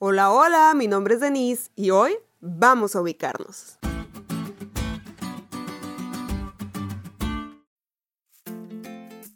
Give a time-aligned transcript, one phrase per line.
[0.00, 3.80] Hola, hola, mi nombre es Denise y hoy vamos a ubicarnos.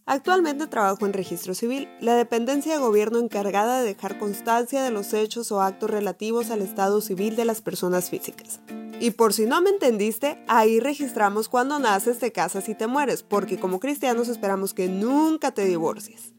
[0.06, 5.12] Actualmente trabajo en registro civil, la dependencia de gobierno encargada de dejar constancia de los
[5.14, 8.60] hechos o actos relativos al estado civil de las personas físicas.
[9.00, 13.24] Y por si no me entendiste, ahí registramos cuando naces, te casas y te mueres,
[13.24, 16.34] porque como cristianos esperamos que nunca te divorcies.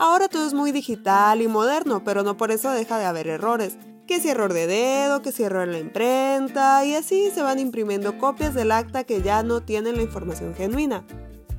[0.00, 3.76] Ahora todo es muy digital y moderno, pero no por eso deja de haber errores.
[4.06, 7.58] Que si error de dedo, que si error en la imprenta, y así se van
[7.58, 11.04] imprimiendo copias del acta que ya no tienen la información genuina.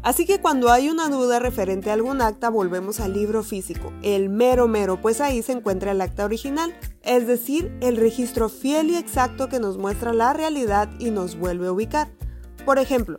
[0.04, 4.30] Así que cuando hay una duda referente a algún acta, volvemos al libro físico, el
[4.30, 8.96] mero mero, pues ahí se encuentra el acta original, es decir, el registro fiel y
[8.96, 12.08] exacto que nos muestra la realidad y nos vuelve a ubicar.
[12.66, 13.18] Por ejemplo,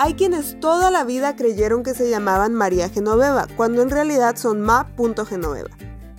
[0.00, 4.60] hay quienes toda la vida creyeron que se llamaban María Genoveva, cuando en realidad son
[4.60, 5.70] Ma.genoveva.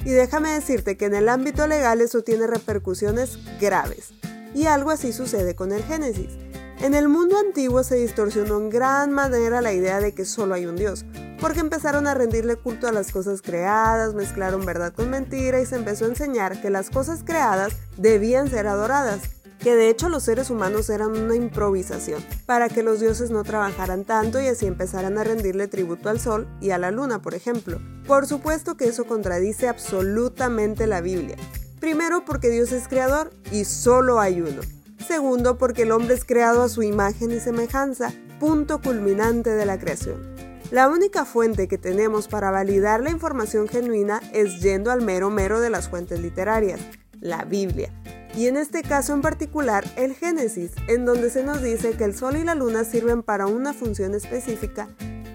[0.03, 4.13] Y déjame decirte que en el ámbito legal eso tiene repercusiones graves.
[4.53, 6.37] Y algo así sucede con el Génesis.
[6.81, 10.65] En el mundo antiguo se distorsionó en gran manera la idea de que solo hay
[10.65, 11.05] un Dios,
[11.39, 15.77] porque empezaron a rendirle culto a las cosas creadas, mezclaron verdad con mentira y se
[15.77, 19.21] empezó a enseñar que las cosas creadas debían ser adoradas,
[19.59, 24.05] que de hecho los seres humanos eran una improvisación, para que los dioses no trabajaran
[24.05, 27.79] tanto y así empezaran a rendirle tributo al sol y a la luna, por ejemplo.
[28.07, 31.35] Por supuesto que eso contradice absolutamente la Biblia.
[31.79, 34.61] Primero porque Dios es creador y solo hay uno.
[35.05, 39.79] Segundo porque el hombre es creado a su imagen y semejanza, punto culminante de la
[39.79, 40.35] creación.
[40.71, 45.59] La única fuente que tenemos para validar la información genuina es yendo al mero mero
[45.59, 46.79] de las fuentes literarias,
[47.19, 47.91] la Biblia,
[48.35, 52.15] y en este caso en particular el Génesis, en donde se nos dice que el
[52.15, 54.87] Sol y la Luna sirven para una función específica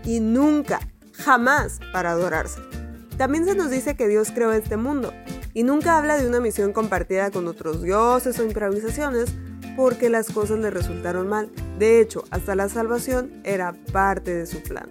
[0.05, 0.81] y nunca,
[1.12, 2.61] jamás para adorarse.
[3.17, 5.12] También se nos dice que Dios creó este mundo
[5.53, 9.33] y nunca habla de una misión compartida con otros dioses o improvisaciones
[9.77, 11.50] porque las cosas le resultaron mal.
[11.78, 14.89] De hecho, hasta la salvación era parte de su plan.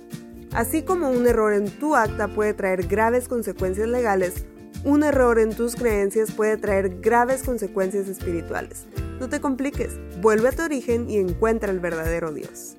[0.54, 4.46] Así como un error en tu acta puede traer graves consecuencias legales,
[4.84, 8.86] un error en tus creencias puede traer graves consecuencias espirituales.
[9.20, 12.76] No te compliques, vuelve a tu origen y encuentra el verdadero Dios.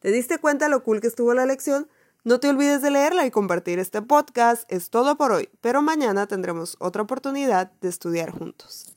[0.00, 1.88] ¿Te diste cuenta lo cool que estuvo la lección?
[2.24, 4.70] No te olvides de leerla y compartir este podcast.
[4.70, 8.94] Es todo por hoy, pero mañana tendremos otra oportunidad de estudiar juntos.